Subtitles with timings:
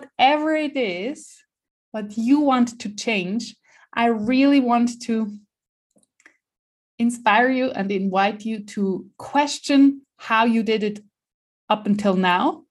[0.00, 1.36] whatever it is
[1.90, 3.56] what you want to change,
[3.92, 5.32] I really want to
[6.98, 11.00] inspire you and invite you to question how you did it
[11.68, 12.64] up until now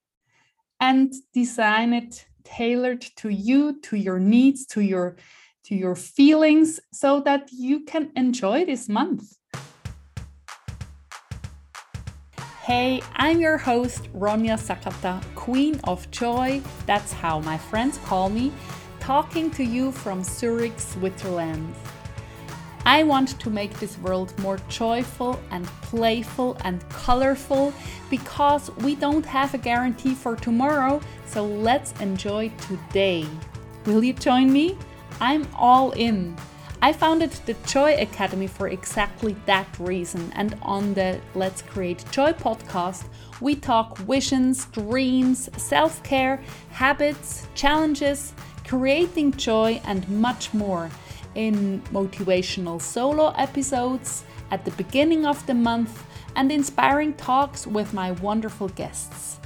[0.80, 5.18] and design it tailored to you to your needs to your
[5.66, 9.24] to your feelings so that you can enjoy this month
[12.70, 16.62] Hey, I'm your host, Ronja Sakata, Queen of Joy.
[16.86, 18.52] That's how my friends call me,
[19.00, 21.74] talking to you from Zurich, Switzerland.
[22.86, 27.74] I want to make this world more joyful and playful and colorful
[28.08, 33.26] because we don't have a guarantee for tomorrow, so let's enjoy today.
[33.88, 34.78] Will you join me?
[35.20, 36.38] I'm all in.
[36.82, 42.32] I founded the Joy Academy for exactly that reason, and on the Let's Create Joy
[42.32, 43.04] podcast,
[43.42, 48.34] we talk visions, dreams, self care, habits, challenges,
[48.66, 50.90] creating joy, and much more
[51.36, 56.06] in motivational solo episodes at the beginning of the month
[56.38, 59.40] and inspiring talks with my wonderful guests.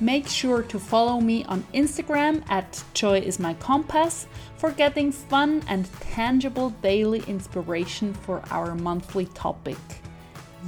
[0.00, 4.26] Make sure to follow me on Instagram at Joy is my compass
[4.58, 9.78] for getting fun and tangible daily inspiration for our monthly topic.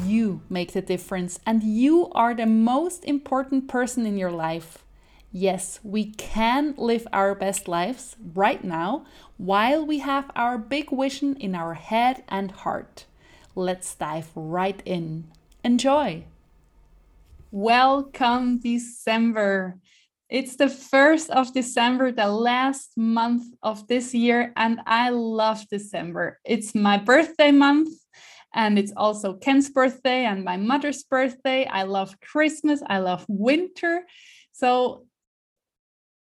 [0.02, 4.78] You make the difference and you are the most important person in your life.
[5.30, 9.04] Yes, we can live our best lives right now
[9.36, 13.04] while we have our big vision in our head and heart.
[13.54, 15.24] Let's dive right in.
[15.62, 16.24] Enjoy!
[17.50, 19.78] Welcome, December.
[20.28, 26.40] It's the 1st of December, the last month of this year, and I love December.
[26.44, 27.88] It's my birthday month,
[28.54, 31.64] and it's also Ken's birthday and my mother's birthday.
[31.64, 34.04] I love Christmas, I love winter.
[34.52, 35.06] So,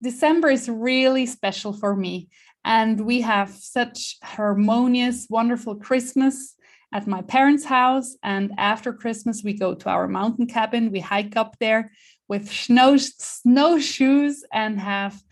[0.01, 2.29] December is really special for me,
[2.65, 6.55] and we have such harmonious, wonderful Christmas
[6.93, 8.17] at my parents' house.
[8.23, 10.91] And after Christmas, we go to our mountain cabin.
[10.91, 11.93] We hike up there
[12.29, 15.23] with snow snowshoes and have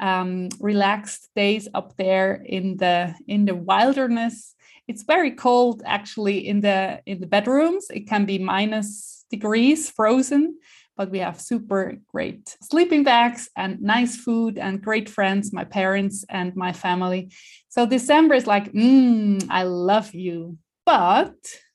[0.00, 4.54] um, relaxed days up there in the in the wilderness.
[4.86, 7.86] It's very cold actually in the in the bedrooms.
[7.90, 10.58] It can be minus degrees, frozen,
[10.96, 16.24] but we have super great sleeping bags and nice food and great friends, my parents
[16.28, 17.30] and my family.
[17.68, 20.58] So December is like, mm, I love you.
[20.86, 21.34] But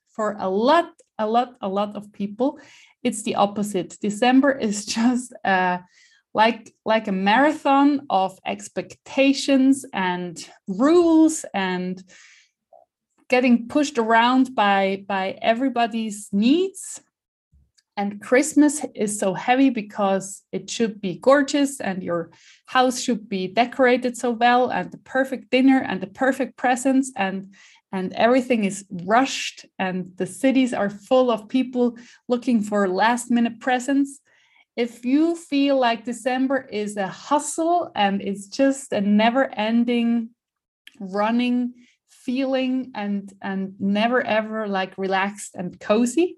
[0.10, 2.60] for a lot, a lot, a lot of people,
[3.04, 3.98] it's the opposite.
[4.02, 5.80] December is just uh,
[6.34, 12.04] like like a marathon of expectations and rules and
[13.30, 17.02] getting pushed around by by everybody's needs
[17.98, 22.30] and christmas is so heavy because it should be gorgeous and your
[22.66, 27.54] house should be decorated so well and the perfect dinner and the perfect presents and
[27.92, 33.60] and everything is rushed and the cities are full of people looking for last minute
[33.60, 34.20] presents.
[34.76, 40.30] If you feel like december is a hustle and it's just a never ending
[41.00, 41.74] running
[42.10, 46.38] feeling and and never ever like relaxed and cozy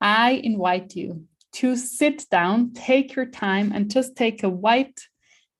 [0.00, 5.00] i invite you to sit down take your time and just take a white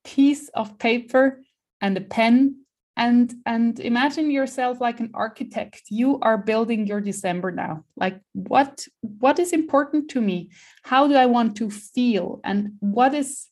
[0.04, 1.40] piece of paper
[1.80, 2.65] and a pen
[2.96, 5.82] and and imagine yourself like an architect.
[5.90, 7.84] You are building your december now.
[7.96, 10.50] Like what what is important to me?
[10.82, 12.40] How do i want to feel?
[12.42, 13.48] And what is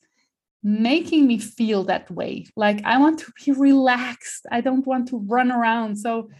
[0.62, 2.46] making me feel that way?
[2.56, 4.46] Like i want to be relaxed.
[4.50, 5.96] I don't want to run around.
[5.96, 6.30] So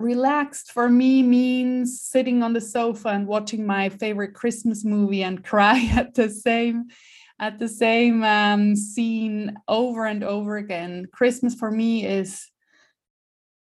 [0.00, 5.44] relaxed for me means sitting on the sofa and watching my favorite christmas movie and
[5.50, 6.86] cry at the same
[7.40, 11.06] at the same um, scene over and over again.
[11.12, 12.46] Christmas for me is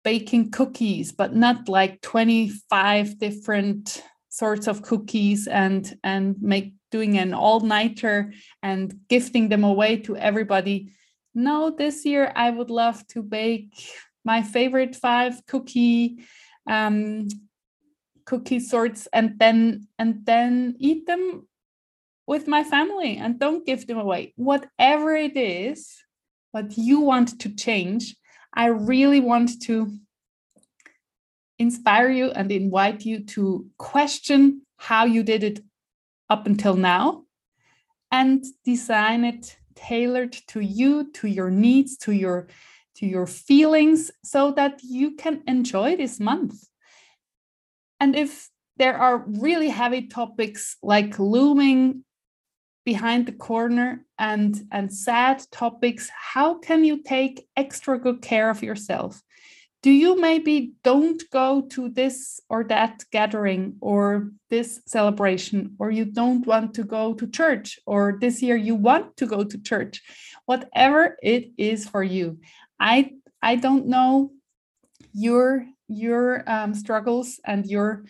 [0.04, 7.34] baking cookies, but not like 25 different sorts of cookies and and make doing an
[7.34, 10.92] all-nighter and gifting them away to everybody.
[11.34, 13.74] No, this year I would love to bake
[14.24, 16.24] my favorite five cookie
[16.70, 17.28] um,
[18.26, 21.48] cookie sorts and then and then eat them
[22.26, 24.34] with my family and don't give them away.
[24.36, 25.92] Whatever it is,
[26.52, 28.16] what you want to change,
[28.54, 29.92] I really want to
[31.60, 35.60] inspire you and invite you to question how you did it
[36.30, 37.24] up until now
[38.12, 42.48] and design it tailored to you to your needs to your
[42.96, 46.68] to your feelings so that you can enjoy this month
[48.00, 52.04] and if there are really heavy topics like looming
[52.86, 58.64] behind the corner and and sad topics how can you take extra good care of
[58.64, 59.22] yourself?
[59.82, 66.06] Do you maybe don't go to this or that gathering or this celebration or you
[66.06, 70.02] don't want to go to church or this year you want to go to church?
[70.46, 72.40] Whatever it is for you.
[72.80, 74.32] I i don't know
[75.14, 78.06] your your um, struggles and your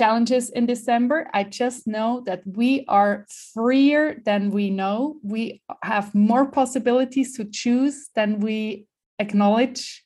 [0.00, 1.28] challenges in December.
[1.34, 5.16] I just know that we are freer than we know.
[5.22, 8.86] We have more possibilities to choose than we
[9.18, 10.02] acknowledge.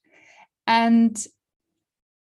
[0.66, 1.14] And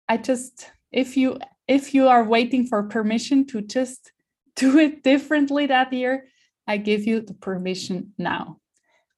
[0.08, 4.10] I just, if you if you are waiting for permission to just
[4.56, 6.26] do it differently that year,
[6.66, 8.58] I give you the permission now.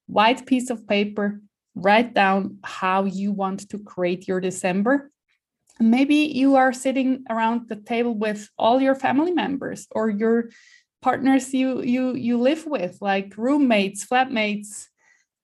[0.06, 1.40] White piece of paper,
[1.74, 5.10] write down how you want to create your December
[5.80, 10.50] maybe you are sitting around the table with all your family members or your
[11.02, 14.88] partners you you you live with like roommates flatmates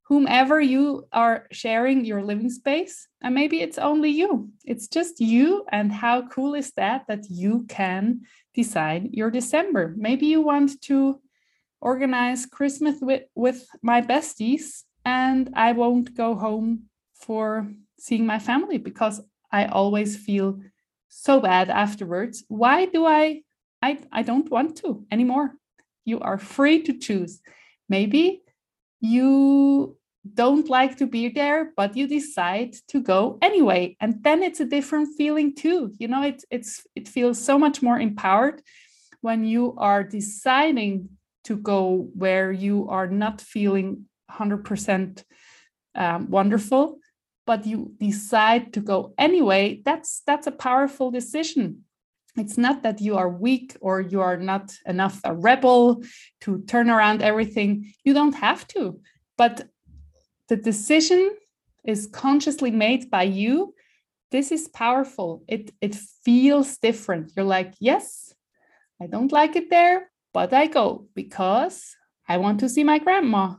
[0.04, 3.08] whomever you are sharing your living space.
[3.22, 4.50] And maybe it's only you.
[4.62, 9.94] It's just you and how cool is that that you can decide your december.
[9.96, 11.18] Maybe you want to
[11.82, 17.68] organize christmas with with my besties and i won't go home for
[17.98, 19.20] seeing my family because
[19.52, 20.60] I always feel
[21.08, 22.44] so bad afterwards.
[22.48, 23.42] Why do I?
[23.82, 25.54] I, I don't want to anymore.
[26.04, 27.40] You are free to choose.
[27.88, 28.42] Maybe
[29.00, 29.96] you
[30.34, 33.96] don't like to be there, but you decide to go anyway.
[34.00, 35.92] And then it's a different feeling too.
[35.98, 38.62] You know, it, it's it feels so much more empowered
[39.20, 41.08] when you are deciding
[41.44, 45.24] to go where you are not feeling 100%
[45.94, 46.98] um, wonderful
[47.46, 51.84] but you decide to go anyway that's that's a powerful decision.
[52.36, 56.02] It's not that you are weak or you are not enough a rebel
[56.42, 57.92] to turn around everything.
[58.04, 59.00] You don't have to
[59.36, 59.68] but
[60.48, 61.36] the decision
[61.84, 63.74] is consciously made by you.
[64.30, 65.42] This is powerful.
[65.48, 67.32] It it feels different.
[67.36, 68.32] You're like yes
[69.02, 71.96] i don't like it there but i go because
[72.28, 73.54] i want to see my grandma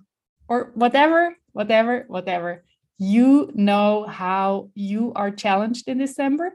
[0.47, 2.63] or whatever whatever whatever
[3.03, 6.53] you know how you are challenged in December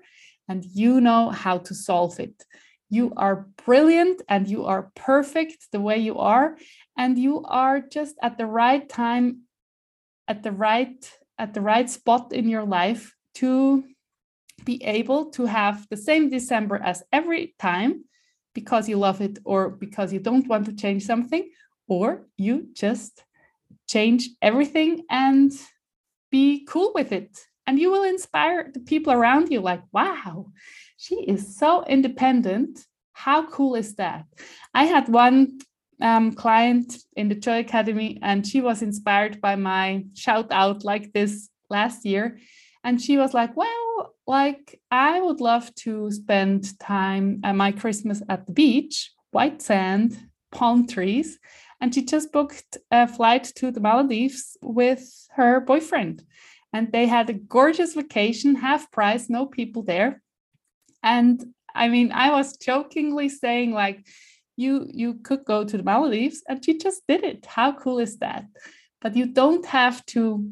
[0.48, 2.44] and you know how to solve it.
[2.90, 6.56] You are brilliant and you are perfect the way you are
[6.96, 9.42] and you are just at the right time
[10.26, 13.84] at the right at the right spot in your life to
[14.64, 18.04] be able to have the same December as every time
[18.54, 21.48] because you love it or because you don't want to change something
[21.88, 23.22] or you just
[23.86, 25.52] change everything and
[26.30, 30.46] be cool with it and you will inspire the people around you like wow
[30.98, 32.84] she is so independent.
[33.12, 34.26] How cool is that?
[34.75, 35.60] I had one
[36.02, 41.12] um, client in the joy academy and she was inspired by my shout out like
[41.12, 42.38] this last year
[42.84, 48.22] and she was like well like i would love to spend time at my christmas
[48.28, 50.16] at the beach white sand
[50.52, 51.40] palm trees
[51.80, 56.25] and she just booked a flight to the Maldives with her boyfriend.
[56.72, 60.22] And they had a gorgeous vacation, half price, no people there.
[61.02, 61.42] And
[61.75, 64.06] I mean, I was jokingly saying, like,
[64.56, 67.46] you you could go to the Maldives, and she just did it.
[67.46, 68.44] How cool is that?
[69.00, 70.50] But you don't have to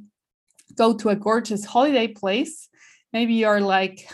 [0.77, 2.69] go to a gorgeous holiday place.
[3.13, 4.09] Maybe you're like,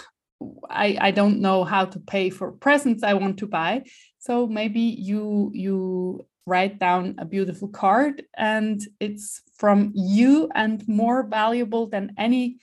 [0.70, 3.84] I, I don't know how to pay for presents I want to buy.
[4.18, 11.22] So maybe you you write down a beautiful card and it's from you and more
[11.22, 12.58] valuable than any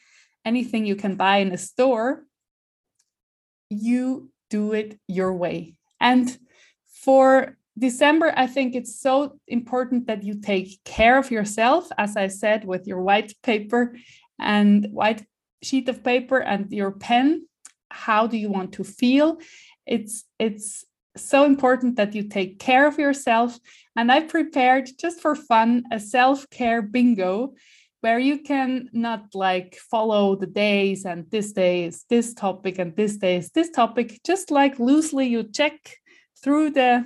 [0.45, 2.23] anything you can buy in a store.
[3.69, 5.75] You do it your way.
[5.99, 6.37] And
[7.03, 12.27] for december i think it's so important that you take care of yourself as i
[12.27, 13.95] said with your white paper
[14.37, 15.23] and white
[15.61, 17.45] sheet of paper and your pen.
[17.89, 19.39] How do you want to feel?
[19.85, 20.85] It's it's
[21.21, 23.59] so important that you take care of yourself.
[23.95, 27.53] And I prepared just for fun a self care bingo
[28.01, 32.95] where you can not like follow the days and this day is this topic and
[32.95, 34.19] this day is this topic.
[34.25, 35.73] Just like loosely you check
[36.43, 37.05] through the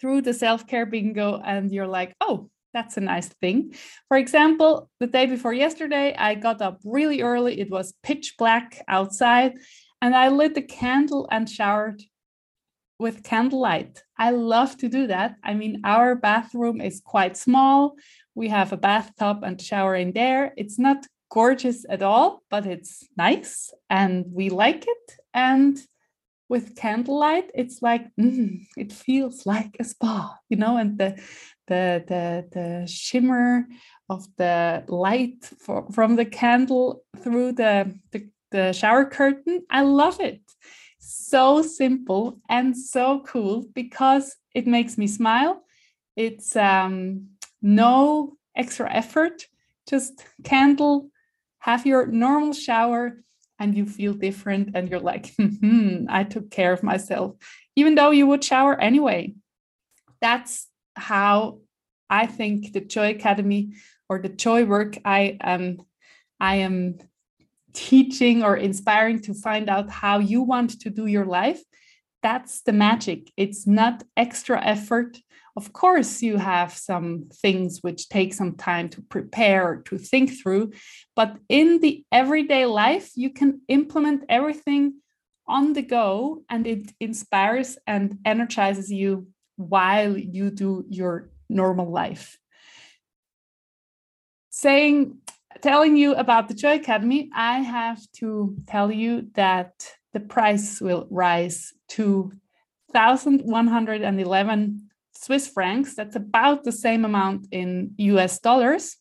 [0.00, 3.72] through the self-care bingo and you're like oh that's a nice thing.
[4.08, 7.60] For example the day before yesterday i got up really early.
[7.60, 9.54] It was pitch black outside
[10.02, 12.02] and i lit the candle and showered
[12.98, 14.02] with candlelight.
[14.18, 15.36] I love to do that.
[15.42, 17.96] I mean, our bathroom is quite small.
[18.34, 20.52] We have a bathtub and shower in there.
[20.56, 25.18] It's not gorgeous at all, but it's nice and we like it.
[25.34, 25.78] And
[26.48, 31.20] with candlelight it's like mm, it feels like a spa you know and the
[31.66, 33.66] the the, the shimmer
[34.08, 40.20] of the light for, from the candle through the, the the shower curtain i love
[40.20, 40.40] it
[41.06, 45.62] so simple and so cool because it makes me smile
[46.16, 47.26] it's um
[47.62, 49.46] no extra effort
[49.88, 51.10] just candle
[51.60, 53.18] have your normal shower
[53.58, 57.34] and you feel different and you're like, hmm, I took care of myself,
[57.74, 59.34] even though you would shower anyway.
[60.20, 61.58] That's how
[62.08, 63.74] I think the Joy Academy
[64.08, 65.82] or the Joy work I am
[66.38, 66.98] I am
[67.76, 71.62] teaching or inspiring to find out how you want to do your life.
[72.22, 73.30] That's the magic.
[73.36, 75.18] It's not extra effort
[75.56, 80.72] of course, you have some things which take some time to prepare, to think through,
[81.14, 85.00] but in the everyday life, you can implement everything
[85.48, 92.36] on the go and it inspires and energizes you while you do your normal life.
[94.50, 95.18] Saying,
[95.62, 99.72] telling you about the Joy Academy, I have to tell you that
[100.12, 102.32] the price will rise to
[102.92, 105.94] 1,111 Swiss francs.
[105.94, 108.96] That's about the same amount in US dollars.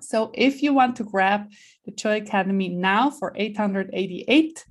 [0.00, 1.50] So if you want to grab
[1.84, 4.64] the Joy Academy now for 888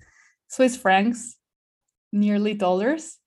[0.47, 1.35] Swiss francs,
[2.11, 3.17] nearly dollars,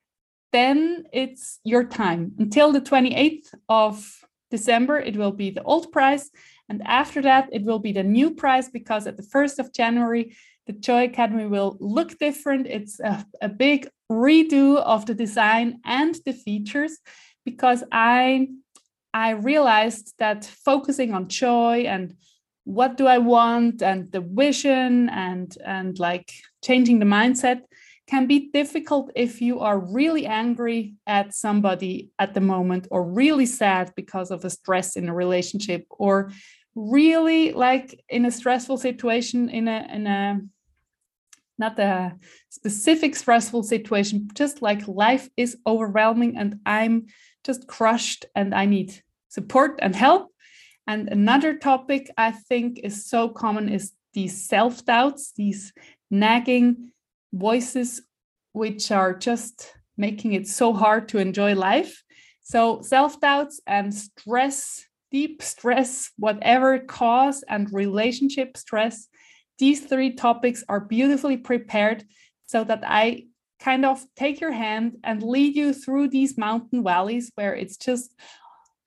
[0.53, 2.33] then it's your time.
[2.39, 6.31] Until the 28th of December, it will be the old price.
[6.69, 10.37] And after that, it will be the new price because at the 1st of January,
[10.67, 12.67] the Joy Academy will look different.
[12.67, 16.99] It's a, a big redo of the design and the features
[17.45, 18.49] because I
[19.15, 22.15] I realized that focusing on joy and
[22.65, 26.31] what do I want and the vision and and like
[26.63, 27.63] changing the mindset
[28.09, 33.47] can be difficult if you are really angry at somebody at the moment or really
[33.47, 36.31] sad because of a stress in a relationship or
[36.75, 40.41] really like in a stressful situation in a in a
[41.59, 42.15] not a
[42.49, 47.07] specific stressful situation just like life is overwhelming and i'm
[47.49, 50.33] just crushed and I need support and help.
[50.87, 55.73] And another topic I think is so common is these self doubts, these
[56.11, 56.93] nagging
[57.33, 58.03] voices,
[58.53, 62.03] which are just making it so hard to enjoy life.
[62.43, 69.09] So, self doubts and stress, deep stress, whatever cause, and relationship stress,
[69.59, 72.05] these three topics are beautifully prepared
[72.47, 73.27] so that I
[73.61, 78.15] kind of take your hand and lead you through these mountain valleys where it's just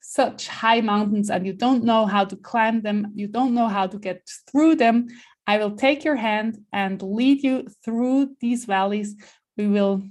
[0.00, 3.86] such high mountains and you don't know how to climb them, you don't know how
[3.86, 5.08] to get through them.
[5.46, 9.16] I will take your hand and lead you through these valleys.
[9.56, 10.02] We will,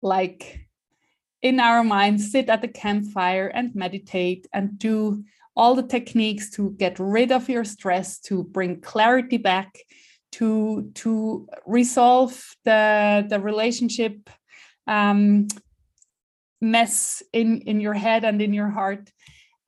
[0.00, 0.66] like
[1.42, 5.24] in our minds, sit at the campfire and meditate and do
[5.54, 9.76] all the techniques to get rid of your stress, to bring clarity back,
[10.32, 14.30] to to resolve the the relationship
[14.86, 15.46] um,
[16.60, 19.10] mess in in your head and in your heart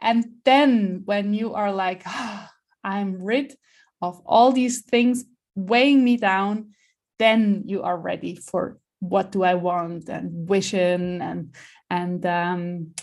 [0.00, 2.46] and then when you are like oh,
[2.82, 3.54] i'm rid
[4.02, 5.24] of all these things
[5.54, 6.70] weighing me down
[7.18, 11.54] then you are ready for what do i want and vision and
[11.90, 12.94] and um,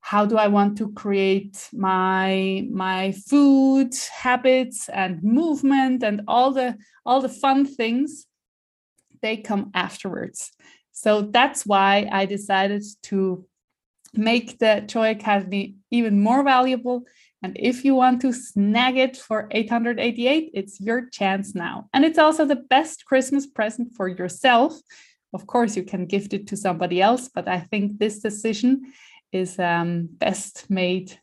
[0.00, 6.76] how do i want to create my my food habits and movement and all the
[7.06, 8.26] all the fun things
[9.22, 10.50] they come afterwards.
[10.90, 13.46] So that's why i decided to
[14.14, 17.04] make the joy academy even more valuable
[17.42, 21.88] and if you want to snag it for 888 it's your chance now.
[21.92, 24.74] And it's also the best christmas present for yourself.
[25.34, 28.92] Of course you can gift it to somebody else but i think this decision
[29.32, 31.18] is um, best made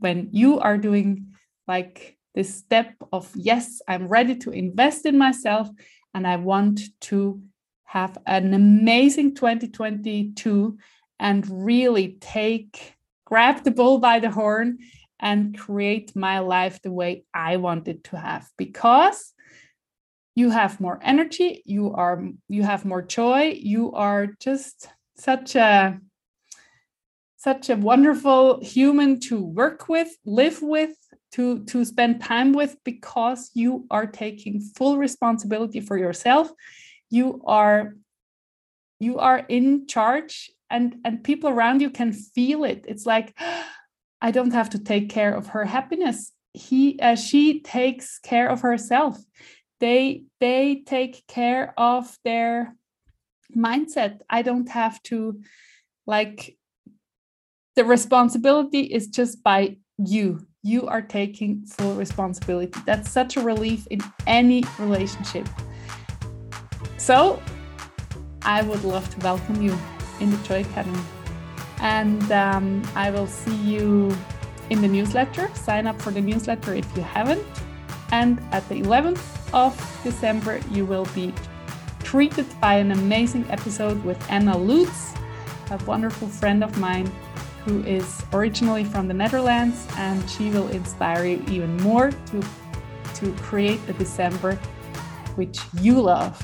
[0.00, 1.34] when you are doing
[1.68, 5.68] like this step of yes i'm ready to invest in myself
[6.14, 7.40] and i want to
[7.84, 10.76] have an amazing 2022
[11.20, 12.94] and really take
[13.24, 14.78] grab the bull by the horn
[15.20, 19.32] and create my life the way i want it to have because
[20.34, 25.98] you have more energy you are you have more joy you are just such a
[27.44, 30.96] such a wonderful human to work with, live with,
[31.32, 36.50] to, to spend time with, because you are taking full responsibility for yourself.
[37.10, 37.96] You are
[38.98, 43.68] you are in charge and and people around you can feel it it's like ah,
[44.24, 48.60] i don't have to take care of her happiness he uh, she takes care of
[48.62, 49.16] herself
[49.80, 52.74] they they take care of their
[53.56, 54.20] mindset.
[54.28, 55.40] I don't have to
[56.06, 56.56] like
[57.76, 60.46] the responsibility is just by you.
[60.62, 62.80] You are taking full responsibility.
[62.86, 65.48] That's such a relief in any relationship.
[66.96, 67.42] So,
[68.42, 69.76] I would love to welcome you
[70.20, 71.02] in the Joy Academy.
[71.84, 74.16] And um, I will see you
[74.70, 75.50] in the newsletter.
[75.54, 77.44] Sign up for the newsletter if you haven't.
[78.10, 79.22] And at the 11th
[79.52, 81.32] of December, you will be
[82.02, 85.12] treated by an amazing episode with Anna Lutz,
[85.70, 87.06] a wonderful friend of mine
[87.66, 92.42] who is originally from the Netherlands, and she will inspire you even more to,
[93.14, 94.54] to create a December
[95.34, 96.40] which you love.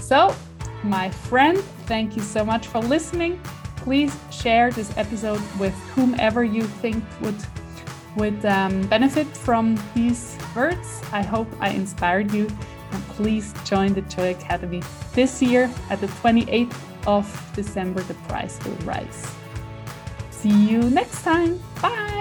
[0.00, 0.34] So,
[0.82, 3.40] my friend, thank you so much for listening.
[3.86, 7.36] Please share this episode with whomever you think would
[8.16, 11.00] would um, benefit from these words.
[11.12, 12.48] I hope I inspired you.
[12.90, 16.74] And please join the Joy Academy this year at the 28th
[17.06, 18.02] of December.
[18.02, 19.24] The price will rise.
[20.30, 21.62] See you next time.
[21.80, 22.15] Bye.